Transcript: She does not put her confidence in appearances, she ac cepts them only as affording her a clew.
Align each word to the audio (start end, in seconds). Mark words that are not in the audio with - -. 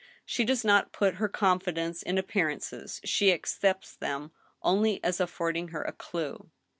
She 0.25 0.45
does 0.45 0.65
not 0.65 0.91
put 0.91 1.17
her 1.17 1.27
confidence 1.29 2.01
in 2.01 2.17
appearances, 2.17 3.01
she 3.03 3.29
ac 3.29 3.43
cepts 3.43 3.95
them 3.95 4.31
only 4.63 4.99
as 5.03 5.19
affording 5.19 5.67
her 5.67 5.83
a 5.83 5.93
clew. 5.93 6.49